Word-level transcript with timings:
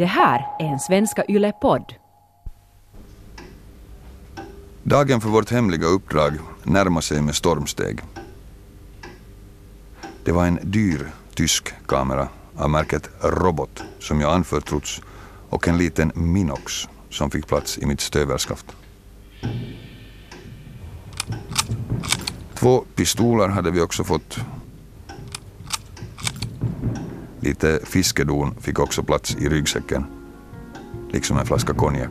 Det 0.00 0.06
här 0.06 0.46
är 0.58 0.64
en 0.64 0.80
Svenska 0.80 1.24
Yle-podd. 1.28 1.94
Dagen 4.82 5.20
för 5.20 5.28
vårt 5.28 5.50
hemliga 5.50 5.86
uppdrag 5.86 6.38
närmar 6.62 7.00
sig 7.00 7.22
med 7.22 7.34
stormsteg. 7.34 8.00
Det 10.24 10.32
var 10.32 10.46
en 10.46 10.58
dyr 10.62 11.10
tysk 11.34 11.74
kamera 11.86 12.28
av 12.56 12.70
märket 12.70 13.10
Robot 13.20 13.82
som 13.98 14.20
jag 14.20 14.34
anförtrotts 14.34 15.00
och 15.48 15.68
en 15.68 15.78
liten 15.78 16.12
Minox 16.14 16.88
som 17.10 17.30
fick 17.30 17.46
plats 17.46 17.78
i 17.78 17.86
mitt 17.86 18.00
stövelskaft. 18.00 18.66
Två 22.54 22.84
pistoler 22.94 23.48
hade 23.48 23.70
vi 23.70 23.80
också 23.80 24.04
fått. 24.04 24.38
Lite 27.40 27.80
fiskedon 27.84 28.54
fick 28.60 28.78
också 28.78 29.02
plats 29.02 29.36
i 29.40 29.48
ryggsäcken, 29.48 30.04
liksom 31.12 31.38
en 31.38 31.46
flaska 31.46 31.74
konjak. 31.74 32.10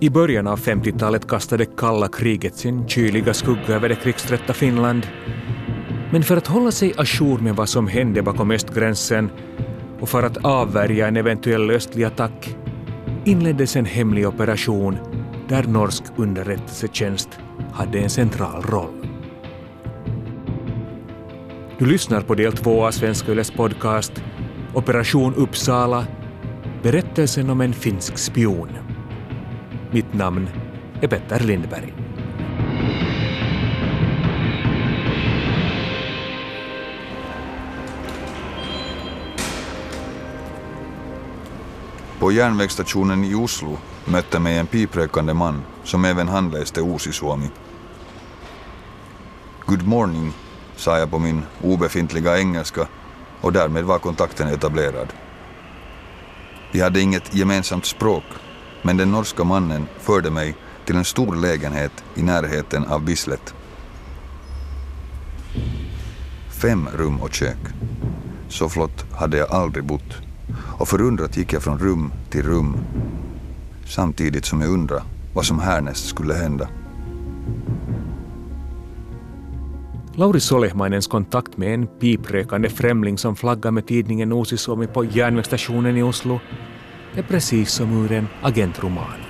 I 0.00 0.10
början 0.10 0.46
av 0.46 0.60
50-talet 0.60 1.28
kastade 1.28 1.64
kalla 1.64 2.08
kriget 2.08 2.56
sin 2.56 2.88
kyliga 2.88 3.34
skugga 3.34 3.74
över 3.74 3.88
det 3.88 3.94
krigströtta 3.94 4.52
Finland. 4.52 5.06
Men 6.12 6.22
för 6.22 6.36
att 6.36 6.46
hålla 6.46 6.70
sig 6.70 6.94
ajour 6.96 7.38
med 7.38 7.56
vad 7.56 7.68
som 7.68 7.86
hände 7.86 8.22
bakom 8.22 8.50
östgränsen 8.50 9.30
och 10.00 10.08
för 10.08 10.22
att 10.22 10.36
avvärja 10.36 11.08
en 11.08 11.16
eventuell 11.16 11.70
östlig 11.70 12.04
attack 12.04 12.56
inleddes 13.24 13.76
en 13.76 13.84
hemlig 13.84 14.28
operation 14.28 14.96
där 15.48 15.62
norsk 15.62 16.02
underrättelsetjänst 16.16 17.28
hade 17.72 17.98
en 17.98 18.10
central 18.10 18.62
roll. 18.62 18.95
Du 21.78 21.86
lyssnar 21.86 22.20
på 22.20 22.34
del 22.34 22.52
två 22.52 22.86
av 22.86 22.90
Svenska 22.90 23.32
Yles 23.32 23.50
podcast 23.50 24.12
Operation 24.74 25.34
Uppsala, 25.34 26.06
berättelsen 26.82 27.50
om 27.50 27.60
en 27.60 27.72
finsk 27.72 28.18
spion. 28.18 28.68
Mitt 29.90 30.14
namn 30.14 30.48
är 31.00 31.08
Petter 31.08 31.40
Lindberg. 31.40 31.94
På 42.18 42.32
järnvägsstationen 42.32 43.24
i 43.24 43.34
Oslo 43.34 43.78
mötte 44.04 44.38
mig 44.38 44.58
en 44.58 44.66
piprökande 44.66 45.34
man 45.34 45.62
som 45.84 46.04
även 46.04 46.28
han 46.28 46.50
läste 46.50 46.80
Uusisuomi. 46.80 47.50
Good 49.66 49.86
morning, 49.86 50.32
sa 50.76 50.98
jag 50.98 51.10
på 51.10 51.18
min 51.18 51.42
obefintliga 51.62 52.38
engelska 52.38 52.88
och 53.40 53.52
därmed 53.52 53.84
var 53.84 53.98
kontakten 53.98 54.48
etablerad. 54.48 55.08
Vi 56.72 56.80
hade 56.80 57.00
inget 57.00 57.34
gemensamt 57.34 57.86
språk, 57.86 58.24
men 58.82 58.96
den 58.96 59.10
norska 59.10 59.44
mannen 59.44 59.86
förde 60.00 60.30
mig 60.30 60.54
till 60.84 60.96
en 60.96 61.04
stor 61.04 61.36
lägenhet 61.36 61.92
i 62.14 62.22
närheten 62.22 62.86
av 62.86 63.04
Bislett. 63.04 63.54
Fem 66.62 66.88
rum 66.94 67.20
och 67.20 67.34
kök. 67.34 67.58
Så 68.48 68.68
flott 68.68 69.04
hade 69.12 69.36
jag 69.36 69.50
aldrig 69.50 69.84
bott. 69.84 70.16
Och 70.78 70.88
förundrat 70.88 71.36
gick 71.36 71.52
jag 71.52 71.62
från 71.62 71.78
rum 71.78 72.12
till 72.30 72.42
rum 72.42 72.76
samtidigt 73.86 74.44
som 74.44 74.60
jag 74.60 74.70
undrade 74.70 75.02
vad 75.34 75.46
som 75.46 75.58
härnäst 75.58 76.06
skulle 76.06 76.34
hända. 76.34 76.68
Lauri 80.16 80.40
Solehmainens 80.40 81.08
kontakt 81.08 81.58
med 81.58 81.74
en 81.74 81.88
piprökande 81.88 82.68
främling 82.68 83.18
som 83.18 83.36
flaggar 83.36 83.70
med 83.70 83.86
tidningen 83.86 84.32
Uusisuomi 84.32 84.86
på 84.86 85.04
järnvägsstationen 85.04 85.96
i 85.96 86.02
Oslo 86.02 86.40
är 87.16 87.22
precis 87.22 87.72
som 87.72 87.92
ur 87.92 88.12
en 88.12 88.28
agentroman. 88.42 89.20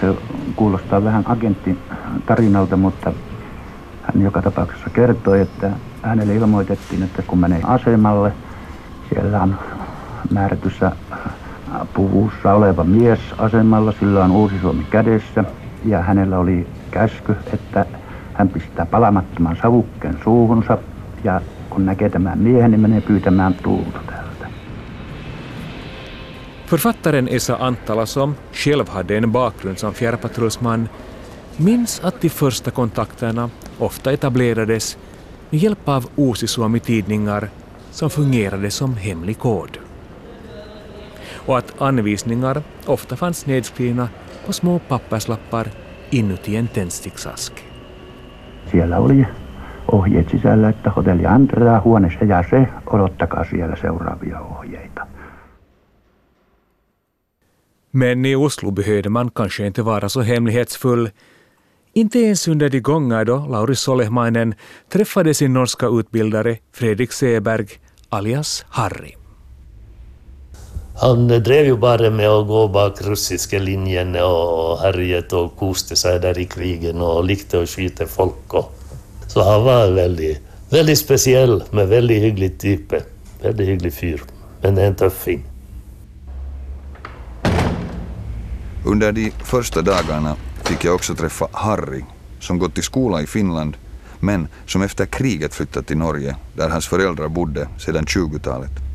Se 0.00 0.14
kuulostaa 0.56 1.04
vähän 1.04 1.24
agentin 1.26 1.78
tarinalta, 2.26 2.76
mutta 2.76 3.12
hän 4.02 4.22
joka 4.22 4.42
tapauksessa 4.42 4.90
kertoi, 4.90 5.40
että 5.40 5.70
hänelle 6.02 6.34
ilmoitettiin, 6.34 7.02
että 7.02 7.22
kun 7.22 7.38
menee 7.38 7.60
asemalle, 7.64 8.32
siellä 9.08 9.42
on 9.42 9.58
määrätyssä 10.30 10.92
puvussa 11.94 12.54
oleva 12.54 12.84
mies 12.84 13.20
asemalla, 13.38 13.92
sillä 13.92 14.24
on 14.24 14.30
uusi 14.30 14.58
Suomi 14.60 14.84
kädessä 14.90 15.44
ja 15.84 16.02
hänellä 16.02 16.38
oli 16.38 16.66
käsky, 16.90 17.36
että 17.54 17.86
hän 18.34 18.48
pistää 18.48 18.86
palamattoman 18.86 19.56
savukkeen 19.62 20.18
suuhunsa 20.24 20.78
ja 21.24 21.40
kun 21.70 21.86
näkee 21.86 22.08
tämän 22.08 22.38
miehen, 22.38 22.70
niin 22.70 22.80
menee 22.80 23.00
pyytämään 23.00 23.54
tuulta 23.54 23.98
täältä. 24.06 24.46
Författaren 26.66 27.28
Esa 27.28 27.56
Antala, 27.60 28.06
som 28.06 28.36
själv 28.52 28.88
hade 28.88 29.16
en 29.16 29.32
bakgrund 29.32 29.76
som 29.76 29.94
fjärrpatrullsman, 29.94 30.90
minns 31.58 32.00
att 32.04 32.22
de 32.22 32.28
första 32.28 32.70
kontakterna 32.70 33.50
ofta 33.78 34.12
etablerades 34.12 34.98
med 35.50 35.60
hjälp 35.60 35.88
av 35.88 36.04
Uusisuomi-tidningar 36.16 37.48
som 37.90 38.10
fungerade 38.10 38.70
som 38.70 38.96
hemlig 38.96 39.38
kod. 39.38 39.78
Och 41.46 41.58
att 41.58 41.82
anvisningar 41.82 42.62
ofta 42.86 43.16
fanns 43.16 43.46
nedskrivna 43.46 44.08
på 44.46 44.52
små 44.52 44.78
papperslappar 44.78 45.68
inuti 46.10 46.56
en 46.56 46.68
tändsticksask. 46.68 47.71
Siellä 48.72 48.98
oli 48.98 49.26
ohjeet 49.92 50.28
sisällä, 50.30 50.68
että 50.68 50.90
hotelli 50.90 51.26
Andrea, 51.26 51.80
huoneessa 51.80 52.24
ja 52.24 52.44
se, 52.50 52.68
odottakaa 52.86 53.44
siellä 53.44 53.76
seuraavia 53.76 54.40
ohjeita. 54.40 55.06
Men 57.92 58.24
i 58.26 58.36
Oslo 58.36 58.72
behövde 58.72 59.08
man 59.08 59.30
kanske 59.34 59.66
inte 59.66 59.84
vara 59.84 60.08
så 60.08 60.22
hemlighetsfull. 60.22 61.08
Inte 61.94 62.18
ens 62.18 62.48
under 62.48 62.72
de 62.72 62.80
gånger 62.80 63.24
då 63.24 63.46
Lauri 63.48 63.74
Solehmainen 63.74 64.54
träffade 64.88 65.34
sin 65.34 65.52
norska 65.52 65.86
utbildare 65.86 66.58
Fredrik 66.72 67.12
Seberg, 67.12 67.66
alias 68.10 68.66
Harry. 68.68 69.21
Han 71.02 71.28
drev 71.28 71.64
ju 71.64 71.76
bara 71.76 72.10
med 72.10 72.28
att 72.28 72.46
gå 72.46 72.68
bak 72.68 73.02
russiska 73.02 73.58
linjen 73.58 74.16
och 74.16 74.78
härjet 74.78 75.32
och 75.32 75.56
koste 75.56 75.96
sig 75.96 76.20
där 76.20 76.38
i 76.38 76.44
krigen 76.44 77.00
och 77.00 77.24
likte 77.24 77.62
att 77.62 77.68
skjuta 77.68 78.06
folk. 78.06 78.54
Och, 78.54 78.78
så 79.26 79.50
han 79.50 79.64
var 79.64 79.90
väldigt, 79.90 80.38
väldigt 80.70 80.98
speciell, 80.98 81.64
men 81.70 81.88
väldigt 81.88 82.22
hygglig 82.22 82.58
typ. 82.58 82.92
Väldigt 83.42 83.68
hygglig 83.68 83.94
fyr, 83.94 84.22
men 84.60 84.78
en 84.78 84.94
tuffing. 84.94 85.44
Under 88.86 89.12
de 89.12 89.30
första 89.44 89.82
dagarna 89.82 90.36
fick 90.64 90.84
jag 90.84 90.94
också 90.94 91.14
träffa 91.14 91.48
Harry 91.52 92.04
som 92.40 92.58
gått 92.58 92.78
i 92.78 92.82
skola 92.82 93.22
i 93.22 93.26
Finland 93.26 93.76
men 94.20 94.48
som 94.66 94.82
efter 94.82 95.06
kriget 95.06 95.54
flyttat 95.54 95.86
till 95.86 95.98
Norge 95.98 96.36
där 96.56 96.68
hans 96.68 96.86
föräldrar 96.86 97.28
bodde 97.28 97.68
sedan 97.78 98.04
20-talet. 98.04 98.91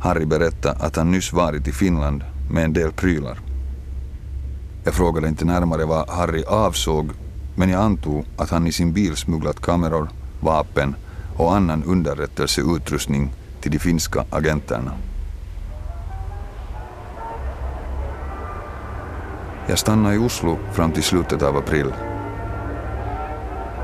Harry 0.00 0.24
berättade 0.24 0.84
att 0.84 0.96
han 0.96 1.10
nyss 1.10 1.32
varit 1.32 1.68
i 1.68 1.72
Finland 1.72 2.24
med 2.50 2.64
en 2.64 2.72
del 2.72 2.92
prylar. 2.92 3.38
Jag 4.84 4.94
frågade 4.94 5.28
inte 5.28 5.44
närmare 5.44 5.84
vad 5.84 6.08
Harry 6.08 6.44
avsåg 6.44 7.10
men 7.54 7.70
jag 7.70 7.80
antog 7.80 8.24
att 8.36 8.50
han 8.50 8.66
i 8.66 8.72
sin 8.72 8.92
bil 8.92 9.16
smugglat 9.16 9.60
kameror, 9.60 10.08
vapen 10.40 10.94
och 11.36 11.56
annan 11.56 11.84
underrättelseutrustning 11.84 13.32
till 13.60 13.72
de 13.72 13.78
finska 13.78 14.24
agenterna. 14.30 14.92
Jag 19.66 19.78
stannade 19.78 20.14
i 20.14 20.18
Oslo 20.18 20.58
fram 20.72 20.92
till 20.92 21.02
slutet 21.02 21.42
av 21.42 21.56
april. 21.56 21.94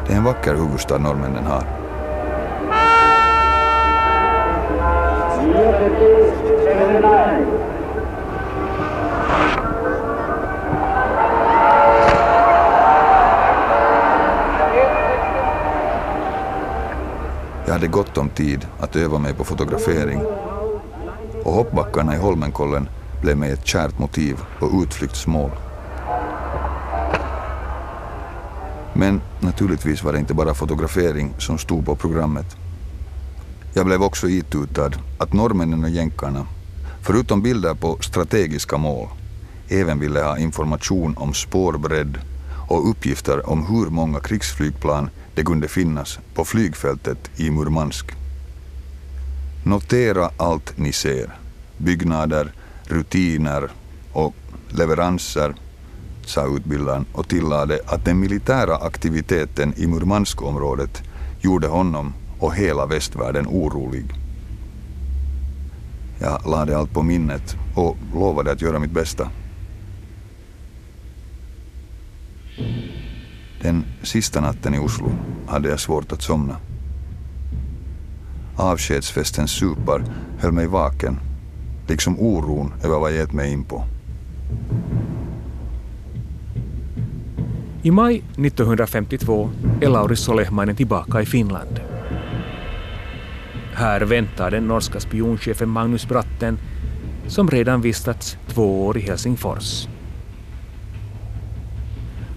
Det 0.06 0.12
är 0.12 0.16
en 0.16 0.25
vacker 0.25 0.55
huvudstad 0.55 0.99
norrmännen 0.99 1.44
har. 1.44 1.75
Jag 17.66 17.72
hade 17.72 17.87
gott 17.87 18.19
om 18.19 18.28
tid 18.28 18.66
att 18.81 18.96
öva 18.96 19.19
mig 19.19 19.34
på 19.34 19.44
fotografering 19.44 20.20
och 21.44 21.52
hoppbackarna 21.52 22.14
i 22.14 22.19
Holmenkollen 22.19 22.88
blev 23.22 23.37
mig 23.37 23.50
ett 23.50 23.66
kärt 23.66 23.98
motiv 23.98 24.37
och 24.60 24.82
utflyktsmål. 24.82 25.50
Men 28.93 29.20
naturligtvis 29.40 30.02
var 30.02 30.12
det 30.12 30.19
inte 30.19 30.34
bara 30.34 30.54
fotografering 30.54 31.34
som 31.38 31.58
stod 31.58 31.87
på 31.87 31.96
programmet. 31.96 32.66
Jag 33.76 33.87
blev 33.87 34.02
också 34.02 34.28
itutad 34.28 34.90
att 35.19 35.32
norrmännen 35.32 35.84
och 35.84 35.90
jänkarna, 35.90 36.46
förutom 37.02 37.43
bilder 37.43 37.75
på 37.75 37.99
strategiska 38.00 38.76
mål, 38.76 39.08
även 39.69 40.00
ville 40.00 40.20
ha 40.20 40.38
information 40.38 41.17
om 41.17 41.34
spårbredd 41.34 42.19
och 42.69 42.90
uppgifter 42.90 43.50
om 43.50 43.67
hur 43.67 43.90
många 43.90 44.20
krigsflygplan 44.20 45.11
det 45.34 45.44
kunde 45.44 45.69
finnas 45.69 46.19
på 46.34 46.44
flygfältet 46.44 47.31
i 47.37 47.50
Murmansk. 47.50 48.06
Notera 49.64 50.31
allt 50.37 50.79
ni 50.79 50.93
ser. 50.93 51.38
Byggnader, 51.79 52.52
rutiner 52.84 53.70
och 54.12 54.34
leveranser, 54.69 55.55
sa 56.26 56.46
utbildaren 56.56 57.06
och 57.12 57.29
tillade 57.29 57.81
att 57.87 58.05
den 58.05 58.20
militära 58.20 58.76
aktiviteten 58.76 59.75
i 59.76 59.87
Murmanskområdet 59.87 61.02
gjorde 61.40 61.67
honom 61.67 62.12
och 62.46 62.54
hela 62.54 62.87
västvärlden 62.87 63.46
orolig. 63.46 64.04
Jag 66.19 66.46
lade 66.46 66.76
allt 66.76 66.93
på 66.93 67.02
minnet 67.02 67.56
och 67.75 67.96
lovade 68.14 68.52
att 68.52 68.62
göra 68.62 68.78
mitt 68.78 68.90
bästa. 68.90 69.31
Den 73.62 73.84
sista 74.02 74.40
natten 74.40 74.75
i 74.75 74.78
Oslo 74.78 75.12
hade 75.46 75.69
jag 75.69 75.81
svårt 75.81 76.12
att 76.12 76.22
somna. 76.22 76.56
Avskedsfestens 78.56 79.50
supar 79.50 80.04
höll 80.38 80.52
mig 80.52 80.66
vaken, 80.66 81.19
liksom 81.88 82.20
oron 82.20 82.72
över 82.84 82.98
vad 82.98 83.10
jag 83.10 83.19
gett 83.19 83.32
mig 83.32 83.52
in 83.52 83.64
på. 83.64 83.84
I 87.82 87.90
maj 87.90 88.16
1952 88.16 89.50
är 89.81 89.88
Lauri 89.88 90.16
Solehmainen 90.16 90.76
tillbaka 90.76 91.22
i 91.22 91.26
Finland. 91.26 91.86
Här 93.78 94.00
väntar 94.00 94.50
den 94.50 94.69
norska 94.69 95.00
spionchefen 95.00 95.69
Magnus 95.69 96.08
Bratten 96.08 96.58
som 97.26 97.50
redan 97.50 97.81
vistats 97.81 98.37
två 98.49 98.87
år 98.87 98.99
i 98.99 99.00
Helsingfors. 99.00 99.88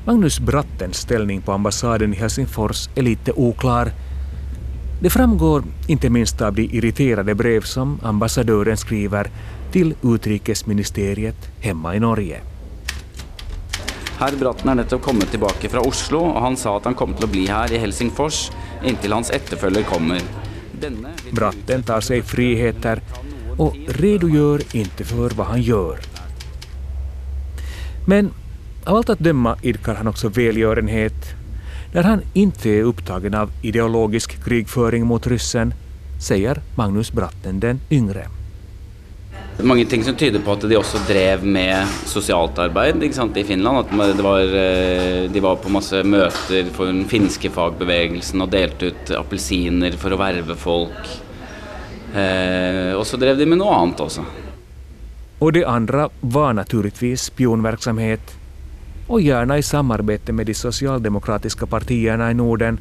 Magnus 0.05 0.39
Brattens 0.39 0.97
ställning 0.97 1.41
på 1.41 1.51
ambassaden 1.51 2.13
i 2.13 2.17
Helsingfors 2.17 2.89
är 2.95 3.01
lite 3.01 3.31
oklar. 3.31 3.91
Det 5.01 5.09
framgår 5.09 5.63
inte 5.87 6.09
minst 6.09 6.41
av 6.41 6.53
de 6.53 6.61
irriterade 6.61 7.35
brev 7.35 7.61
som 7.61 7.99
ambassadören 8.03 8.77
skriver 8.77 9.29
till 9.71 9.95
utrikesministeriet 10.03 11.51
hemma 11.59 11.95
i 11.95 11.99
Norge. 11.99 12.41
Herr 14.17 14.35
Bratten 14.35 14.67
har 14.67 14.75
nettopp 14.75 15.01
kommit 15.01 15.31
tillbaka 15.31 15.69
från 15.69 15.87
Oslo, 15.87 16.19
och 16.19 16.41
han 16.41 16.57
sa 16.57 16.77
att 16.77 16.85
han 16.85 16.93
kommer 16.93 17.23
att 17.23 17.31
bli 17.31 17.47
här 17.47 17.73
i 17.73 17.77
Helsingfors 17.77 18.51
intill 18.85 19.13
hans 19.13 19.29
efterföljare 19.29 19.83
kommer. 19.83 20.21
Bratten 21.31 21.83
tar 21.83 22.01
sig 22.01 22.21
friheter 22.21 23.01
och 23.57 23.75
redogör 23.87 24.61
inte 24.75 25.03
för 25.03 25.29
vad 25.29 25.47
han 25.47 25.61
gör. 25.61 25.99
Men 28.07 28.31
av 28.85 28.95
allt 28.95 29.09
att 29.09 29.19
döma 29.19 29.57
idkar 29.61 29.95
han 29.95 30.07
också 30.07 30.29
välgörenhet 30.29 31.35
När 31.93 32.03
han 32.03 32.21
inte 32.33 32.69
är 32.69 32.83
upptagen 32.83 33.33
av 33.33 33.51
ideologisk 33.61 34.43
krigföring 34.45 35.05
mot 35.05 35.27
ryssen, 35.27 35.73
säger 36.21 36.61
Magnus 36.75 37.11
Bratten 37.11 37.59
den 37.59 37.79
yngre. 37.89 38.38
Mange 39.63 39.85
ting 39.85 40.03
som 40.03 40.15
tyder 40.15 40.39
på 40.39 40.53
at 40.55 40.63
de 40.71 40.77
også 40.79 41.01
drev 41.03 41.41
med 41.43 41.89
sosialt 42.07 42.59
arbeid 42.63 43.01
ikke 43.03 43.17
sant, 43.17 43.37
i 43.37 43.43
Finland. 43.43 43.81
At 43.81 44.17
det 44.17 44.23
var, 44.23 44.53
eh, 44.55 45.25
de 45.31 45.41
var 45.43 45.59
på 45.59 45.71
masse 45.73 45.99
møter 46.07 46.69
for 46.71 46.87
den 46.87 47.03
finske 47.11 47.51
fagbevegelsen 47.51 48.41
og 48.45 48.53
delte 48.53 48.93
ut 48.93 49.11
appelsiner 49.19 49.97
for 49.99 50.15
å 50.15 50.21
verve 50.21 50.55
folk. 50.55 51.11
Eh, 52.15 52.95
og 52.95 53.03
så 53.05 53.19
drev 53.19 53.37
de 53.37 53.45
med 53.45 53.59
noe 53.59 53.75
annet 53.75 53.99
også. 53.99 54.23
Och 55.39 55.53
det 55.53 55.65
andra 55.65 56.09
var 56.19 56.53
naturligtvis 56.53 57.21
spionverksamhet 57.21 58.35
och 59.07 59.21
gärna 59.21 59.57
i 59.57 59.63
samarbete 59.63 60.33
med 60.33 60.45
de 60.45 60.53
socialdemokratiska 60.53 61.65
partierna 61.65 62.31
i 62.31 62.33
Norden 62.33 62.79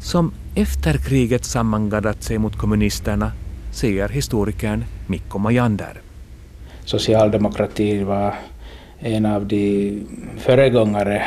som 0.00 0.32
efter 0.54 0.98
kriget 0.98 1.44
sammangaddat 1.44 2.22
sig 2.22 2.38
mot 2.38 2.58
kommunisterna, 2.58 3.32
säger 3.76 4.08
historikern 4.08 4.84
Mikko 5.06 5.38
Majander. 5.38 6.00
socialdemokratin 6.84 8.06
var 8.06 8.34
en 8.98 9.26
av 9.26 9.46
de 9.46 10.00
föregångare 10.38 11.22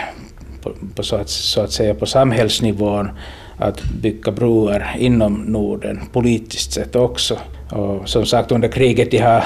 på, 0.61 0.73
på 0.95 1.03
så, 1.03 1.15
att, 1.15 1.29
så 1.29 1.61
att 1.61 1.71
säga 1.71 1.93
på 1.93 2.05
samhällsnivån 2.05 3.09
att 3.57 3.83
bygga 3.83 4.31
broar 4.31 4.95
inom 4.99 5.33
Norden 5.33 5.99
politiskt 6.11 6.71
sett 6.71 6.95
också. 6.95 7.37
Och 7.71 8.09
som 8.09 8.25
sagt 8.25 8.51
under 8.51 8.67
kriget 8.67 9.11
de 9.11 9.17
har, 9.17 9.43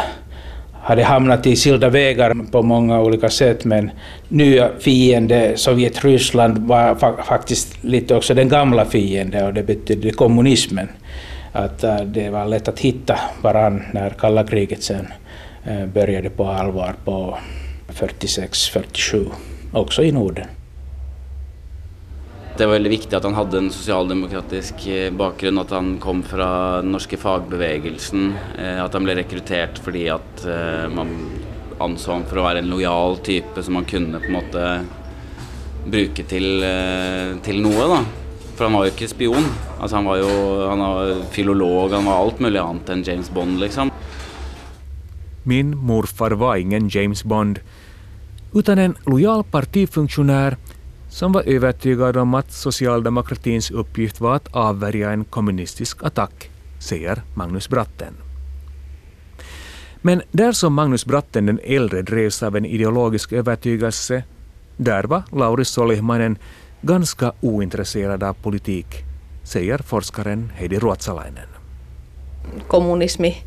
hade 0.82 1.04
hamnat 1.04 1.48
i 1.48 1.56
skilda 1.56 1.90
vägar 1.90 2.36
på 2.52 2.62
många 2.62 3.02
olika 3.02 3.30
sätt 3.30 3.66
men 3.66 3.92
nya 4.28 4.70
fiende 4.80 5.58
Sovjet-Ryssland 5.58 6.68
var 6.68 6.96
fa 6.96 7.24
faktiskt 7.24 7.84
lite 7.84 8.16
också 8.16 8.34
den 8.34 8.50
gamla 8.50 8.86
fienden 8.86 9.46
och 9.46 9.54
det 9.54 9.64
betydde 9.64 10.12
kommunismen. 10.12 10.88
Att 11.54 11.84
äh, 11.84 12.02
det 12.02 12.30
var 12.30 12.46
lätt 12.46 12.68
att 12.68 12.80
hitta 12.80 13.20
varann 13.42 13.84
när 13.94 14.10
kalla 14.10 14.44
kriget 14.44 14.84
sen 14.84 15.08
äh, 15.64 15.86
började 15.86 16.30
på 16.30 16.48
allvar 16.48 16.96
på 17.06 17.38
46-47, 17.88 19.32
också 19.72 20.04
i 20.04 20.12
Norden. 20.12 20.48
Det 22.58 22.66
var 22.66 22.74
väldigt 22.74 22.92
viktigt 22.92 23.14
att 23.14 23.24
han 23.24 23.34
hade 23.34 23.58
en 23.58 23.70
socialdemokratisk 23.72 24.88
eh, 24.88 25.14
bakgrund, 25.14 25.60
att 25.60 25.70
han 25.70 25.98
kom 25.98 26.24
från 26.24 26.92
den 26.92 27.00
fagbevegelsen. 27.00 28.34
Eh, 28.60 28.84
att 28.84 28.94
han 28.94 29.04
blev 29.04 29.16
rekryterad 29.16 29.78
för 29.78 30.12
att 30.12 30.46
eh, 30.46 30.90
man 30.96 31.08
ansåg 31.80 32.14
honom 32.14 32.28
för 32.30 32.38
att 32.38 32.44
vara 32.44 32.60
en 32.60 32.70
lojal 32.70 33.18
typ 33.18 33.46
som 33.62 33.74
man 33.74 33.86
kunde 33.86 34.20
på 34.20 34.32
något 34.32 34.54
sätt 34.54 34.82
bruka 35.86 36.24
till, 36.24 36.66
till 37.44 37.62
något 37.62 38.23
för 38.54 38.58
For 38.58 38.64
han 38.64 38.74
var 38.74 38.86
jo 38.86 38.92
ikke 38.92 39.08
spion. 39.08 39.46
Altså 39.80 39.96
Han 39.96 40.06
var 40.06 40.18
jo 40.18 40.68
han 40.70 40.80
var 40.80 41.24
filolog, 41.32 41.92
han 41.92 42.06
var 42.06 42.20
alt 42.22 42.40
mulig 42.40 42.60
annet 42.60 42.90
enn 42.90 43.04
James 43.04 43.30
Bond, 43.30 43.60
liksom. 43.60 43.92
Min 45.44 45.78
morfar 45.78 46.32
var 46.32 46.56
ingen 46.56 46.90
James 46.90 47.24
Bond, 47.24 47.60
utan 48.54 48.80
en 48.80 48.96
lojal 49.06 49.44
partifunktionär 49.44 50.58
som 51.10 51.32
var 51.32 51.44
övertygad 51.44 52.18
om 52.18 52.34
att 52.34 52.52
socialdemokratins 52.52 53.72
uppgift 53.72 54.22
var 54.22 54.36
att 54.36 54.56
avvärja 54.56 55.12
en 55.12 55.24
kommunistisk 55.26 56.04
attack, 56.04 56.50
säger 56.80 57.22
Magnus 57.36 57.70
Bratten. 57.70 58.14
Men 60.02 60.22
där 60.32 60.52
som 60.52 60.74
Magnus 60.74 61.06
Bratten 61.06 61.46
den 61.46 61.60
äldre 61.64 62.02
drevs 62.02 62.44
av 62.44 62.56
en 62.56 62.66
ideologisk 62.66 63.34
övertygelse, 63.34 64.24
där 64.78 65.04
var 65.04 65.24
Lauri 65.32 65.66
Solihmanen 65.66 66.38
ganska 66.88 67.34
ointresserad 67.44 68.24
av 68.24 68.36
politik, 68.42 69.04
säger 69.44 69.84
forskaren 69.84 70.54
Heidi 70.60 70.80
Ruotsalainen. 70.80 71.48
kommunismi 72.68 73.44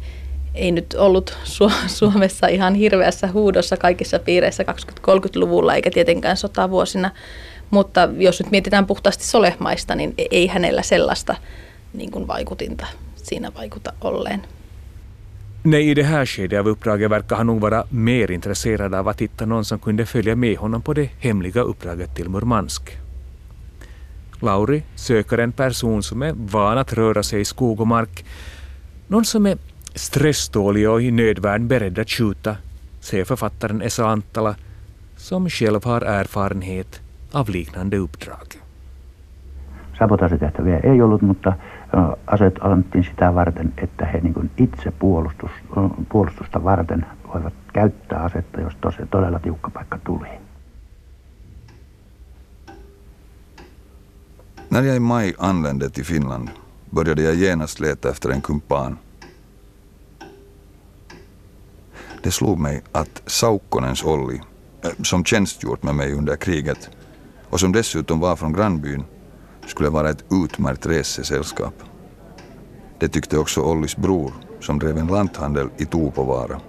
ei 0.55 0.73
nyt 0.73 0.95
ollut 0.99 1.39
Su- 1.45 1.89
Suomessa 1.89 2.47
ihan 2.47 2.75
hirveässä 2.75 3.29
huudossa 3.33 3.77
kaikissa 3.77 4.19
piireissä 4.19 4.63
20-30-luvulla 4.63 5.75
eikä 5.75 5.91
tietenkään 5.91 6.37
sotavuosina, 6.37 7.11
mutta 7.71 8.09
jos 8.19 8.41
nyt 8.41 8.51
mietitään 8.51 8.87
puhtaasti 8.87 9.25
solehmaista, 9.25 9.95
niin 9.95 10.15
e- 10.19 10.27
ei 10.31 10.47
hänellä 10.47 10.83
sellaista 10.83 11.35
niin 11.95 12.11
kuin 12.11 12.27
vaikutinta 12.29 12.87
siinä 13.17 13.53
vaikuta 13.55 13.93
olleen. 14.01 14.43
Nej, 15.65 15.91
i 15.91 15.95
det 15.97 16.03
här 16.03 16.27
skedet 16.27 16.61
av 16.61 16.67
uppdraget 16.67 17.11
verkar 17.11 17.37
han 17.37 17.47
nog 17.47 17.61
vara 17.61 17.85
mer 17.91 18.31
intresserad 18.31 18.95
av 18.95 19.09
att 19.09 19.21
hitta 19.21 19.47
någon 19.47 19.65
som 19.65 19.79
kunde 19.81 20.07
följa 20.07 20.37
med 20.37 20.57
honom 20.57 20.83
på 20.83 20.95
det 20.95 21.11
hemliga 21.19 21.63
uppdraget 21.63 22.15
till 22.15 22.29
Murmansk. 22.29 23.06
Lauri 24.41 24.83
söker 24.95 25.39
en 25.39 25.53
person 25.53 26.03
som 26.03 26.23
är 26.23 26.35
van 26.37 26.79
att 26.79 26.93
röra 26.93 27.23
sig 27.23 27.41
i 27.41 27.45
skog 27.45 27.81
och 27.81 27.87
mark. 27.87 28.25
Någon 29.09 29.25
som 29.25 29.47
är 29.47 29.59
stresstålig 29.95 30.91
och 30.91 31.03
i 31.03 31.11
nödvärn 31.11 31.69
beredd 31.69 31.99
att 31.99 32.11
skjuta, 32.11 32.57
säger 33.01 33.25
författaren 33.25 33.83
Esa 33.83 34.07
Antala, 34.07 34.55
som 35.17 35.49
själv 35.49 35.85
har 35.85 36.01
erfarenhet 36.01 37.01
av 37.33 37.51
liknande 37.51 37.97
uppdrag. 37.97 38.47
Sabotaasitehtäviä 39.99 40.79
ei 40.79 41.03
ollut, 41.03 41.23
mutta 41.23 41.53
aseet 42.27 42.59
annettiin 42.61 43.05
sitä 43.05 43.35
varten, 43.35 43.73
että 43.79 44.07
he 44.07 44.21
niin 44.21 44.51
itse 44.57 44.91
puolustus, 44.91 45.51
puolustusta 46.09 46.65
varten 46.65 47.07
voivat 47.35 47.55
käyttää 47.73 48.23
asetta, 48.23 48.61
jos 48.61 48.77
todella 49.11 49.39
tiukka 49.39 49.71
paikka 49.71 49.99
tuli. 50.05 50.46
När 54.69 54.83
jag 54.83 54.97
i 54.97 55.01
maj 55.01 55.35
anlände 55.39 55.91
till 55.91 56.05
Finland 56.05 56.51
började 56.91 57.23
jag 57.23 57.35
genast 57.35 57.81
leta 57.81 58.11
efter 58.11 58.31
en 58.31 58.41
kumpan. 58.41 58.99
Det 62.23 62.31
slog 62.31 62.59
mig 62.59 62.83
att 62.93 63.23
Saukkonens 63.27 64.05
Olli, 64.05 64.41
eh, 64.83 64.91
som 65.03 65.25
tjänstgjort 65.25 65.83
med 65.83 65.95
mig 65.95 66.13
under 66.13 66.37
kriget 66.37 66.91
och 67.51 67.61
som 67.61 67.73
dessutom 67.73 68.21
var 68.21 68.37
från 68.37 68.53
grannbyn, 68.53 69.05
skulle 69.67 69.89
vara 69.89 70.11
ett 70.11 70.25
utmärkt 70.31 70.87
resesällskap. 70.87 71.75
Det 72.99 73.09
tyckte 73.09 73.39
också 73.39 73.61
Ollis 73.61 73.97
bror, 73.97 74.33
som 74.61 74.79
drev 74.79 74.99
en 74.99 75.07
lanthandel 75.07 75.69
i 75.77 75.85
Tuupovaara. 75.85 76.61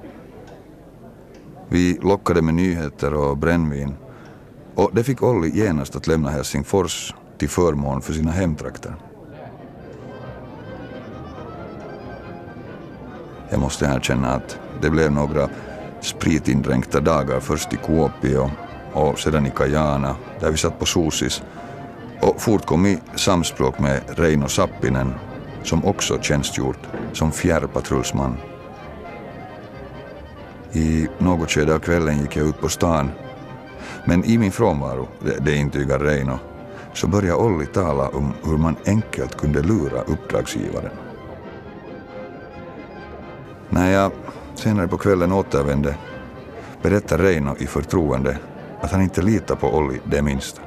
Vi 1.70 2.00
lockade 2.01 2.42
med 2.42 2.54
nyheter 2.54 3.13
och 3.13 3.38
brännvin 3.38 3.96
och 4.75 4.92
det 4.94 5.04
fick 5.04 5.24
Olli 5.24 5.50
genast 5.58 5.96
att 5.96 6.08
lämna 6.08 6.30
Helsingfors 6.30 7.13
till 7.38 7.50
förmån 7.50 8.01
för 8.01 8.13
sina 8.13 8.32
hemtrakter. 8.32 8.96
Jag 13.50 13.60
måste 13.60 13.86
erkänna 13.86 14.27
att 14.27 14.60
det 14.82 14.89
blev 14.89 15.12
några 15.12 15.50
spritindränkta 16.01 17.00
dagar 17.00 17.39
först 17.39 17.74
i 17.74 17.77
Kuopio 17.77 18.51
och 18.94 19.20
sedan 19.20 19.46
i 19.46 19.51
Kajana 19.56 20.15
där 20.39 20.51
vi 20.51 20.58
satt 20.58 20.79
på 20.79 20.86
Sosis 20.86 21.44
och 22.22 22.41
fortkom 22.41 22.86
i 22.86 23.00
samspråk 23.15 23.79
med 23.79 24.01
Reino 24.08 24.48
Sappinen 24.48 25.13
som 25.63 25.86
också 25.86 26.22
tjänstgjort 26.22 26.79
som 27.13 27.32
fjärrpatrullsman. 27.32 28.38
I 30.72 31.08
något 31.17 31.51
skede 31.51 31.75
av 31.75 31.79
kvällen 31.79 32.22
gick 32.22 32.36
jag 32.36 32.48
ut 32.48 32.62
på 32.62 32.70
stan 32.70 33.12
men 34.06 34.24
i 34.25 34.38
min 34.38 34.51
frånvaro, 34.51 35.08
det, 35.20 35.38
det 35.46 35.56
intygar 35.56 36.00
Reino, 36.00 36.39
så 36.98 37.08
började 37.08 37.42
Olli 37.42 37.66
tala 37.66 38.08
om 38.10 38.34
hur 38.44 38.58
man 38.58 38.75
enkelt 38.86 39.38
kunde 39.38 39.62
lura 39.62 40.01
uppdragsgivaren. 40.01 40.92
När 43.70 43.92
jag 43.92 44.12
senare 44.56 44.88
på 44.88 44.98
kvällen 44.98 45.32
återvände 45.32 45.96
berättade 46.82 47.24
Reino 47.24 47.56
i 47.60 47.68
förtroende 47.68 48.38
att 48.82 48.92
han 48.92 49.01
inte 49.01 49.22
litar 49.22 49.56
på 49.56 49.77
Olli 49.77 50.00
det 50.04 50.22
minsta. 50.22 50.62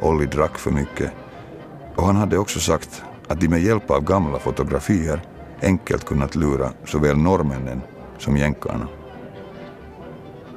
Olli 0.00 0.26
drack 0.26 0.58
för 0.58 0.70
mycket 0.70 1.12
och 1.96 2.06
han 2.06 2.16
hade 2.16 2.38
också 2.38 2.60
sagt 2.60 3.02
att 3.28 3.40
de 3.40 3.48
med 3.48 3.62
hjälp 3.62 3.90
av 3.90 4.04
gamla 4.04 4.38
fotografier 4.38 5.22
enkelt 5.62 6.04
kunnat 6.04 6.34
lura 6.34 6.70
såväl 6.84 7.16
norrmännen 7.16 7.82
som 8.18 8.36
jänkarna. 8.36 8.88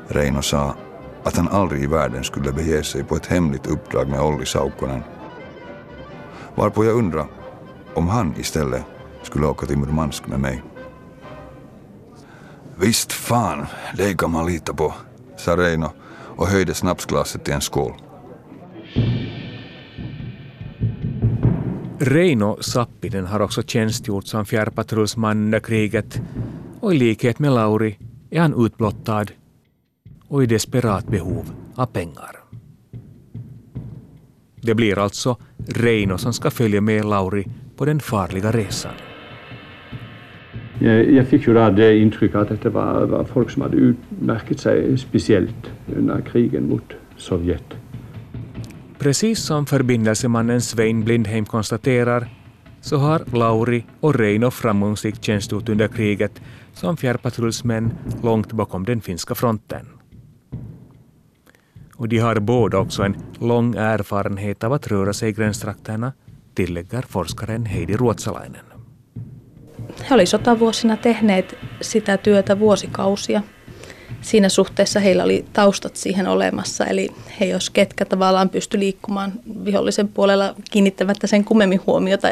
Reino 0.07 0.41
sa 0.41 0.75
att 1.23 1.37
han 1.37 1.47
aldrig 1.47 1.83
i 1.83 1.87
världen 1.87 2.23
skulle 2.23 2.51
bege 2.51 2.83
sig 2.83 3.03
på 3.03 3.15
ett 3.15 3.25
hemligt 3.25 3.67
uppdrag 3.67 4.07
med 4.07 4.21
Olli 4.21 4.45
Saukkonen. 4.45 5.03
Varpå 6.55 6.85
jag 6.85 6.95
undrar 6.95 7.27
om 7.93 8.07
han 8.07 8.33
istället 8.37 8.83
skulle 9.23 9.47
åka 9.47 9.65
till 9.65 9.77
Murmansk 9.77 10.27
med 10.27 10.39
mig. 10.39 10.63
Visst 12.75 13.11
fan, 13.11 13.65
det 13.97 14.17
kan 14.17 14.31
man 14.31 14.45
lita 14.45 14.73
på, 14.73 14.93
sa 15.37 15.57
Reino 15.57 15.91
och 16.37 16.47
höjde 16.47 16.73
snapsglaset 16.73 17.43
till 17.43 17.53
en 17.53 17.61
skål. 17.61 17.93
Reino 21.99 22.57
Sappinen 22.61 23.25
har 23.25 23.39
också 23.39 23.63
tjänstgjort 23.63 24.27
som 24.27 24.45
fjärrpatrullsman 24.45 25.37
under 25.37 25.59
kriget 25.59 26.21
och 26.79 26.93
i 26.93 26.97
likhet 26.97 27.39
med 27.39 27.51
Lauri 27.51 27.97
är 28.29 28.39
han 28.39 28.65
utblottad 28.65 29.25
och 30.29 30.43
i 30.43 30.45
desperat 30.45 31.07
behov 31.07 31.51
av 31.75 31.85
pengar. 31.85 32.35
Det 34.61 34.75
blir 34.75 34.99
alltså 34.99 35.37
Reino 35.67 36.17
som 36.17 36.33
ska 36.33 36.51
följa 36.51 36.81
med 36.81 37.05
Lauri 37.05 37.47
på 37.77 37.85
den 37.85 37.99
farliga 37.99 38.51
resan. 38.51 38.93
Jag, 40.79 41.11
jag 41.11 41.27
fick 41.27 41.47
ju 41.47 41.53
då 41.53 41.69
det 41.69 41.97
intrycket 41.97 42.35
att 42.35 42.61
det 42.61 42.69
var, 42.69 43.05
var 43.05 43.23
folk 43.23 43.49
som 43.49 43.61
hade 43.61 43.77
utmärkt 43.77 44.59
sig 44.59 44.97
speciellt 44.97 45.71
under 45.97 46.21
krigen 46.21 46.69
mot 46.69 46.93
Sovjet. 47.17 47.73
Precis 48.99 49.39
som 49.39 49.65
förbindelsemannen 49.65 50.61
Svein 50.61 51.03
Blindheim 51.03 51.45
konstaterar 51.45 52.27
så 52.81 52.97
har 52.97 53.23
Lauri 53.33 53.85
och 53.99 54.15
Reino 54.15 54.51
framgångsrikt 54.51 55.23
tjänstgjort 55.23 55.69
under 55.69 55.87
kriget 55.87 56.41
som 56.73 56.97
fjärrpatrullsmän 56.97 57.91
långt 58.23 58.51
bakom 58.51 58.85
den 58.85 59.01
finska 59.01 59.35
fronten. 59.35 59.98
Och 61.99 62.09
de 62.09 62.17
har 62.19 62.39
båda 62.39 62.77
också 62.77 63.03
en 63.03 63.15
lång 63.39 63.75
erfarenhet 63.75 64.63
av 64.63 64.73
att 64.73 64.87
röra 64.87 65.13
sig 65.13 65.29
i 65.29 65.33
gränstrakterna, 65.33 66.11
tillägger 66.55 67.01
forskaren 67.01 67.65
Heidi 67.65 67.97
Ruotsalainen. 67.97 68.65
He 70.09 70.15
oli 70.15 70.25
sotavuosina 70.25 70.97
tehneet 70.97 71.57
sitä 71.81 72.17
työtä 72.17 72.59
vuosikausia. 72.59 73.41
Siinä 74.21 74.49
suhteessa 74.49 74.99
heillä 74.99 75.23
oli 75.23 75.45
taustat 75.53 75.95
siihen 75.95 76.27
olemassa, 76.27 76.85
eli 76.85 77.09
he 77.39 77.45
jos 77.45 77.69
ketkä 77.69 78.05
tavallaan 78.05 78.49
pysty 78.49 78.79
liikkumaan 78.79 79.31
vihollisen 79.65 80.07
puolella 80.07 80.55
kiinnittämättä 80.71 81.27
sen 81.27 81.45
kummemmin 81.45 81.81
huomiota 81.87 82.27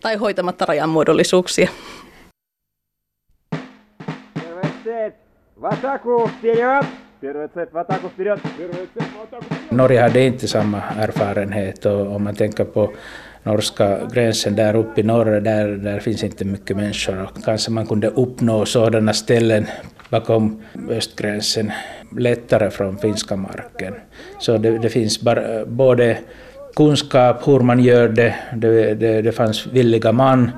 tai 0.00 0.16
hoitamatta 0.16 0.64
rajan 0.64 0.88
muodollisuuksia. 0.88 1.68
Norge 9.70 10.00
hade 10.00 10.24
inte 10.24 10.48
samma 10.48 10.82
erfarenhet 10.98 11.86
och 11.86 12.14
om 12.14 12.24
man 12.24 12.34
tänker 12.34 12.64
på 12.64 12.90
norska 13.42 13.98
gränsen 14.12 14.56
där 14.56 14.76
uppe 14.76 15.00
i 15.00 15.04
norr, 15.04 15.40
där, 15.40 15.68
där 15.68 16.00
finns 16.00 16.24
inte 16.24 16.44
mycket 16.44 16.76
människor. 16.76 17.22
Och 17.22 17.44
kanske 17.44 17.70
man 17.70 17.86
kunde 17.86 18.08
uppnå 18.08 18.66
sådana 18.66 19.12
ställen 19.12 19.66
bakom 20.10 20.62
östgränsen 20.90 21.72
lättare 22.18 22.70
från 22.70 22.98
finska 22.98 23.36
marken. 23.36 23.94
Så 24.38 24.58
det, 24.58 24.78
det 24.78 24.88
finns 24.88 25.20
bara, 25.20 25.66
både 25.66 26.18
kunskap 26.76 27.48
hur 27.48 27.60
man 27.60 27.80
gör 27.80 28.08
det, 28.08 28.34
det, 28.54 28.94
det, 28.94 29.22
det 29.22 29.32
fanns 29.32 29.66
villiga 29.66 30.12
man 30.12 30.50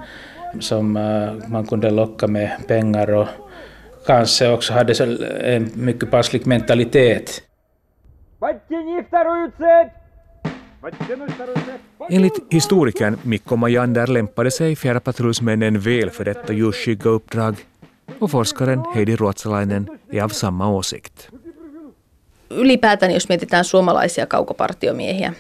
som 0.61 0.97
uh, 0.97 1.33
man 1.49 1.67
kunde 1.67 1.91
locka 1.91 2.27
med 2.27 2.51
pengar 2.69 3.15
och 3.15 3.29
kanske 4.09 4.49
också 4.49 4.73
hade 4.73 4.95
så 4.95 5.05
en 5.41 5.71
mycket 5.75 6.11
passlig 6.11 6.47
mentalitet. 6.47 7.43
Enligt 12.11 12.41
historikern 12.51 13.19
Mikko 13.23 13.57
Majander 13.57 14.07
lämpade 14.07 14.51
sig 14.51 14.77
fjärrpatrullsmännen 14.77 15.81
väl 15.81 16.11
för 16.11 16.25
detta 16.25 16.53
ljusskygga 16.53 17.11
uppdrag 17.11 17.57
och 18.19 18.31
forskaren 18.31 18.85
Heidi 18.95 19.17
Ruotsalainen 19.17 19.89
är 20.13 20.23
av 20.23 20.29
samma 20.29 20.69
åsikt. 20.69 21.29
Ylipäätään 22.51 23.13
jos 23.13 23.29
mietitään 23.29 23.65
suomalaisia 23.65 24.27
kaukopartiomiehiä 24.27 25.33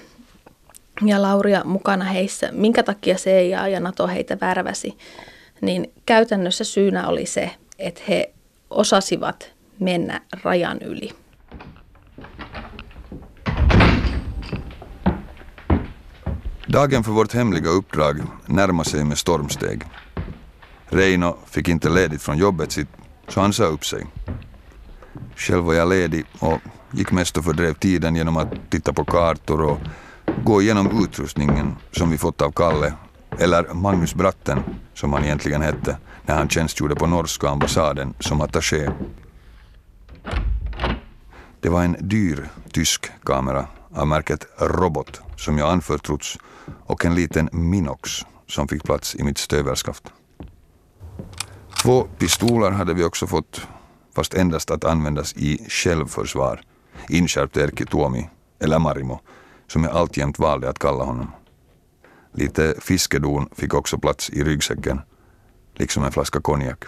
ja 1.07 1.23
Lauria 1.23 1.65
mukana 1.65 2.05
heissä, 2.05 2.49
minkä 2.53 2.83
takia 2.83 3.15
CIA 3.15 3.69
ja 3.69 3.81
NATO 3.81 4.07
heitä 4.07 4.39
värväsi, 4.41 4.99
niin 5.61 5.93
käytännössä 6.07 6.65
syynä 6.65 7.09
oli 7.09 7.27
se, 7.27 7.51
että 7.79 8.01
he 8.09 8.33
osasivat 8.71 9.51
mennä 9.79 10.21
rajan 10.45 10.83
yli. 10.83 11.13
Dagen 16.73 17.05
för 17.05 17.13
vårt 17.13 17.33
hemliga 17.33 17.71
uppdrag 17.71 18.23
närmar 18.47 18.85
sig 18.85 19.05
med 19.05 19.19
stormsteg. 19.19 19.83
Reino 20.89 21.37
fick 21.47 21.69
inte 21.69 21.89
ledigt 21.89 22.23
från 22.23 22.39
jobbet 22.39 22.73
sitt, 22.73 22.89
så 23.29 23.41
han 23.41 23.53
sa 23.53 23.65
upp 23.65 23.85
sig. 23.85 24.07
Själv 25.37 25.65
var 25.65 25.75
jag 25.75 25.89
ledig 25.89 26.25
och 26.39 26.59
gick 26.93 27.13
mest 27.13 27.37
och 27.37 27.45
fördrev 27.45 27.75
tiden 27.75 28.17
genom 28.17 28.37
att 28.37 28.71
titta 28.71 28.93
på 28.93 29.05
kartor 29.05 29.63
och 29.63 29.79
gå 30.45 30.63
igenom 30.63 31.05
utrustningen 31.05 31.77
som 31.93 32.11
vi 32.11 32.19
fått 32.19 32.43
av 32.43 32.51
Kalle, 32.51 32.93
eller 33.39 33.75
Magnus 33.75 34.15
Bratten 34.15 34.63
som 34.95 35.13
han 35.13 35.25
egentligen 35.25 35.63
hette, 35.63 35.99
när 36.27 36.35
han 36.35 36.49
tjänstgjorde 36.49 36.95
på 36.95 37.07
norska 37.07 37.49
ambassaden 37.49 38.15
som 38.21 38.41
attaché. 38.41 38.91
Det 41.61 41.69
var 41.69 41.83
en 41.83 41.97
dyr 42.01 42.49
tysk 42.73 43.11
kamera 43.25 43.67
av 43.95 44.07
märket 44.07 44.47
Robot 44.59 45.21
som 45.37 45.59
jag 45.59 45.73
anförtrotts 45.73 46.39
och 46.87 47.05
en 47.05 47.15
liten 47.15 47.49
Minox 47.53 48.11
som 48.47 48.69
fick 48.69 48.85
plats 48.85 49.17
i 49.17 49.23
mitt 49.23 49.39
stövelskaft. 49.39 50.13
Två 51.83 52.03
pistoler 52.19 52.71
hade 52.71 52.95
vi 52.95 53.05
också 53.05 53.27
fått, 53.27 53.67
fast 54.15 54.35
endast 54.35 54.71
att 54.71 54.85
användas 54.85 55.33
i 55.37 55.67
självförsvar, 55.69 56.61
inskärpte 57.09 57.61
Erkki 57.61 57.85
Tuomi, 57.85 58.29
eller 58.61 58.79
Marimo, 58.79 59.21
som 59.67 59.85
jag 59.85 59.97
alltjämt 59.97 60.39
valde 60.39 60.69
att 60.69 60.79
kalla 60.79 61.05
honom. 61.05 61.31
Lite 62.33 62.75
fiskedon 62.81 63.49
fick 63.57 63.75
också 63.75 63.99
plats 63.99 64.31
i 64.31 64.45
ryggsäcken, 64.45 65.01
liksom 65.75 66.05
en 66.05 66.13
flaska 66.13 66.41
konjak. 66.41 66.85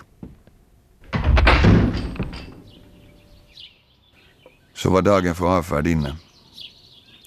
Så 4.75 4.91
var 4.91 5.03
dagen 5.03 5.35
för 5.35 5.57
avfärd 5.57 5.87
inne. 5.87 6.17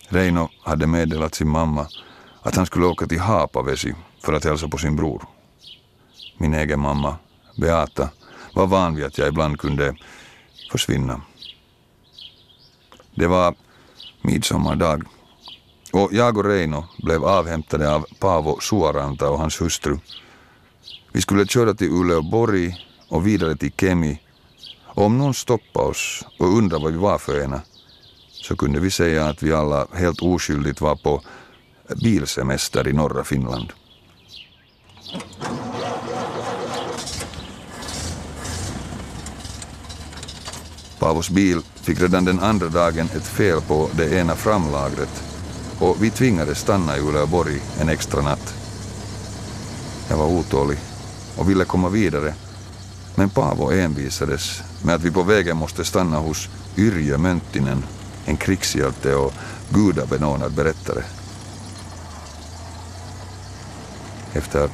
Reino 0.10 0.50
hade 0.63 0.88
meddelat 0.88 1.36
sin 1.36 1.50
mamma 1.50 1.88
att 2.41 2.55
han 2.55 2.65
skulle 2.65 2.86
åka 2.86 3.08
till 3.08 3.20
Haapavesi 3.20 3.96
för 4.24 4.34
att 4.34 4.43
hälsa 4.43 4.67
på 4.67 4.77
sin 4.77 4.96
bror. 4.96 5.25
Min 6.38 6.53
egen 6.53 6.79
mamma, 6.79 7.15
Beata, 7.58 8.10
var 8.53 8.67
van 8.67 8.96
vid 8.96 9.05
att 9.05 9.17
jag 9.17 9.27
ibland 9.27 9.60
kunde 9.60 9.96
försvinna. 10.72 11.22
Det 13.15 13.27
var 13.27 13.55
midsommardag 14.22 15.03
och 15.93 16.13
jag 16.13 16.38
och 16.38 16.45
Reino 16.45 16.85
blev 16.97 17.25
avhämtade 17.25 17.95
av 17.95 18.05
Paavo 18.19 18.59
Suoranta 18.59 19.29
och 19.29 19.39
hans 19.39 19.62
hustru. 19.62 19.97
Vi 21.12 21.21
skulle 21.21 21.47
köra 21.47 21.73
till 21.73 21.91
Uleåborg 21.91 22.75
och 23.09 23.27
vidare 23.27 23.55
till 23.55 23.71
Kemi. 23.77 24.19
Och 24.85 25.05
om 25.05 25.17
någon 25.17 25.33
stoppade 25.33 25.85
oss 25.85 26.25
och 26.39 26.57
undrade 26.57 26.83
vad 26.83 26.91
vi 26.93 26.97
var 26.97 27.17
för 27.17 27.43
ena 27.43 27.62
så 28.31 28.55
kunde 28.55 28.79
vi 28.79 28.91
säga 28.91 29.25
att 29.25 29.43
vi 29.43 29.53
alla 29.53 29.88
helt 29.93 30.21
oskyldigt 30.21 30.81
var 30.81 30.95
på 30.95 31.21
bilsemester 32.03 32.88
i 32.88 32.93
norra 32.93 33.23
Finland. 33.23 33.73
Paavos 41.00 41.29
bil 41.29 41.62
fick 41.75 42.01
redan 42.01 42.25
den 42.25 42.39
andra 42.39 42.67
dagen 42.67 43.09
ett 43.15 43.27
fel 43.27 43.62
på 43.62 43.89
det 43.93 44.12
ena 44.12 44.35
framlagret 44.35 45.32
och 45.83 46.03
vi 46.03 46.09
tvingades 46.09 46.59
stanna 46.59 46.97
i 46.97 46.99
Uleåborg 46.99 47.61
en 47.79 47.89
extra 47.89 48.21
natt. 48.21 48.53
Jag 50.09 50.17
var 50.17 50.25
otålig 50.25 50.77
och 51.37 51.49
ville 51.49 51.65
komma 51.65 51.89
vidare 51.89 52.33
men 53.15 53.29
Paavo 53.29 53.71
envisades 53.71 54.61
med 54.83 54.95
att 54.95 55.01
vi 55.01 55.11
på 55.11 55.23
vägen 55.23 55.57
måste 55.57 55.85
stanna 55.85 56.17
hos 56.17 56.49
Yrjö 56.77 57.17
Mönttinen, 57.17 57.83
en 58.25 58.37
krigshjälte 58.37 59.15
och 59.15 59.33
gudabenådad 59.69 60.51
berättare. 60.53 61.03
Efter 64.33 64.69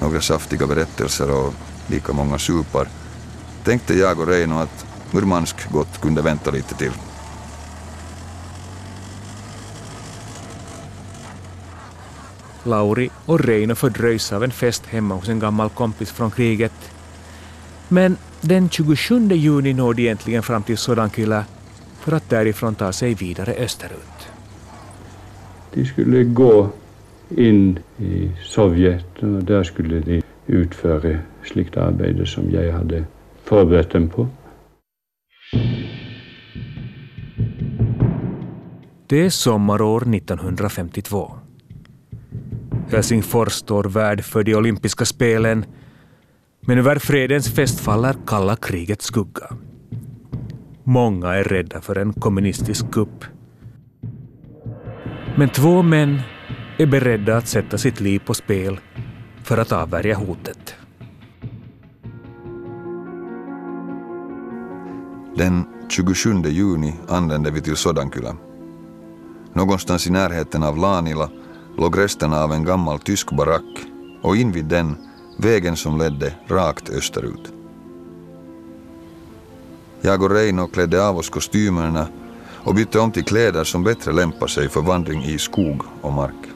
några 0.00 0.20
saftiga 0.20 0.66
berättelser 0.66 1.30
och 1.30 1.54
lika 1.86 2.12
många 2.12 2.38
supar 2.38 2.88
tänkte 3.64 3.94
jag 3.94 4.18
och 4.18 4.26
Reino 4.26 4.58
att 4.58 4.84
Murmansk 5.10 5.70
gott 5.70 6.00
kunde 6.00 6.22
vänta 6.22 6.50
lite 6.50 6.74
till. 6.74 6.92
Lauri 12.64 13.10
och 13.26 13.40
Reino 13.40 13.74
fördröjs 13.74 14.32
av 14.32 14.44
en 14.44 14.50
fest 14.50 14.86
hemma 14.86 15.14
hos 15.14 15.28
en 15.28 15.38
gammal 15.38 15.68
kompis 15.68 16.10
från 16.10 16.30
kriget. 16.30 16.92
Men 17.88 18.16
den 18.40 18.70
27 18.70 19.28
juni 19.28 19.72
når 19.74 19.94
de 19.94 20.08
äntligen 20.08 20.42
fram 20.42 20.62
till 20.62 20.78
Sodankylä 20.78 21.44
för 22.00 22.12
att 22.12 22.30
därifrån 22.30 22.74
ta 22.74 22.92
sig 22.92 23.14
vidare 23.14 23.52
österut. 23.52 24.28
De 25.74 25.84
skulle 25.84 26.24
gå 26.24 26.68
in 27.28 27.78
i 27.98 28.30
Sovjet 28.44 29.22
och 29.22 29.44
där 29.44 29.64
skulle 29.64 30.00
de 30.00 30.22
utföra 30.46 31.18
slikt 31.44 31.76
arbete 31.76 32.26
som 32.26 32.50
jag 32.50 32.72
hade 32.72 33.04
förberett 33.44 33.90
dem 33.90 34.08
på. 34.08 34.28
Det 39.06 39.24
är 39.24 39.30
sommarår 39.30 40.14
1952. 40.14 41.39
Helsingfors 42.92 43.52
står 43.52 43.84
värd 43.84 44.24
för 44.24 44.42
de 44.42 44.54
olympiska 44.54 45.04
spelen 45.04 45.64
men 46.60 46.78
över 46.78 46.98
fredens 46.98 47.54
fest 47.54 47.80
faller 47.80 48.16
kalla 48.26 48.56
krigets 48.56 49.04
skugga. 49.04 49.46
Många 50.84 51.34
är 51.34 51.44
rädda 51.44 51.80
för 51.80 51.98
en 51.98 52.12
kommunistisk 52.12 52.90
kupp. 52.90 53.24
Men 55.36 55.48
två 55.48 55.82
män 55.82 56.20
är 56.78 56.86
beredda 56.86 57.36
att 57.36 57.48
sätta 57.48 57.78
sitt 57.78 58.00
liv 58.00 58.18
på 58.26 58.34
spel 58.34 58.80
för 59.42 59.58
att 59.58 59.72
avvärja 59.72 60.16
hotet. 60.16 60.74
Den 65.36 65.64
27 65.88 66.30
juni 66.44 66.94
anlände 67.08 67.50
vi 67.50 67.60
till 67.60 67.76
Sodankylä. 67.76 68.34
Någonstans 69.52 70.06
i 70.06 70.10
närheten 70.10 70.62
av 70.62 70.76
Lanila 70.76 71.30
låg 71.76 71.98
resterna 71.98 72.44
av 72.44 72.52
en 72.52 72.64
gammal 72.64 72.98
tysk 72.98 73.30
barack 73.30 73.86
och 74.22 74.36
invid 74.36 74.64
den 74.64 74.96
vägen 75.36 75.76
som 75.76 75.98
ledde 75.98 76.34
rakt 76.48 76.90
österut. 76.90 77.52
Jag 80.00 80.22
och 80.22 80.30
Reino 80.30 80.66
klädde 80.66 81.06
av 81.06 81.18
oss 81.18 81.30
kostymerna 81.30 82.08
och 82.64 82.74
bytte 82.74 83.00
om 83.00 83.12
till 83.12 83.24
kläder 83.24 83.64
som 83.64 83.84
bättre 83.84 84.12
lämpar 84.12 84.46
sig 84.46 84.68
för 84.68 84.80
vandring 84.80 85.24
i 85.24 85.38
skog 85.38 85.82
och 86.00 86.12
mark. 86.12 86.50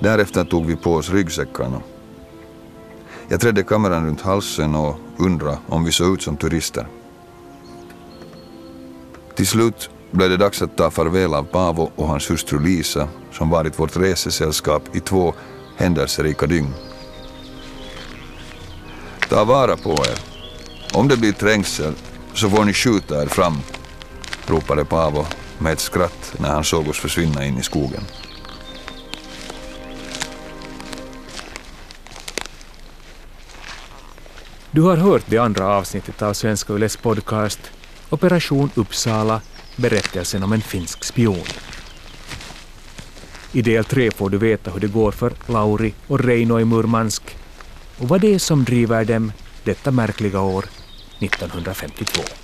Därefter 0.00 0.44
tog 0.44 0.66
vi 0.66 0.76
på 0.76 0.94
oss 0.94 1.10
ryggsäckarna. 1.10 1.80
Jag 3.28 3.40
trädde 3.40 3.62
kameran 3.62 4.06
runt 4.06 4.20
halsen 4.20 4.74
och 4.74 4.96
undrade 5.18 5.58
om 5.66 5.84
vi 5.84 5.92
såg 5.92 6.14
ut 6.14 6.22
som 6.22 6.36
turister. 6.36 6.86
Till 9.34 9.46
slut 9.46 9.90
blev 10.12 10.30
det 10.30 10.36
dags 10.36 10.62
att 10.62 10.76
ta 10.76 10.90
farväl 10.90 11.34
av 11.34 11.42
Paavo 11.42 11.90
och 11.96 12.08
hans 12.08 12.30
hustru 12.30 12.58
Lisa 12.58 13.08
som 13.32 13.50
varit 13.50 13.78
vårt 13.78 13.96
resesällskap 13.96 14.96
i 14.96 15.00
två 15.00 15.34
händelserika 15.76 16.46
dygn. 16.46 16.74
Ta 19.28 19.44
vara 19.44 19.76
på 19.76 19.90
er. 19.90 20.18
Om 20.94 21.08
det 21.08 21.16
blir 21.16 21.32
trängsel 21.32 21.94
så 22.34 22.50
får 22.50 22.64
ni 22.64 22.72
skjuta 22.72 23.22
er 23.22 23.26
fram, 23.26 23.58
ropade 24.46 24.84
Paavo 24.84 25.26
med 25.58 25.72
ett 25.72 25.80
skratt 25.80 26.34
när 26.38 26.48
han 26.48 26.64
såg 26.64 26.88
oss 26.88 26.98
försvinna 26.98 27.44
in 27.44 27.58
i 27.58 27.62
skogen. 27.62 28.02
Du 34.70 34.82
har 34.82 34.96
hört 34.96 35.22
det 35.26 35.38
andra 35.38 35.68
avsnittet 35.68 36.22
av 36.22 36.32
Svenska 36.32 36.72
Yles 36.72 36.96
podcast 36.96 37.60
Operation 38.10 38.70
Uppsala, 38.74 39.40
berättelsen 39.76 40.42
om 40.42 40.52
en 40.52 40.60
finsk 40.60 41.04
spion. 41.04 41.46
I 43.52 43.62
del 43.62 43.84
tre 43.84 44.10
får 44.10 44.30
du 44.30 44.38
veta 44.38 44.70
hur 44.70 44.80
det 44.80 44.86
går 44.86 45.12
för 45.12 45.32
Lauri 45.46 45.94
och 46.06 46.20
Reino 46.20 46.60
i 46.60 46.64
Murmansk 46.64 47.36
och 47.98 48.08
vad 48.08 48.20
det 48.20 48.34
är 48.34 48.38
som 48.38 48.64
driver 48.64 49.04
dem 49.04 49.32
detta 49.64 49.90
märkliga 49.90 50.40
år 50.40 50.64
1952. 51.18 52.41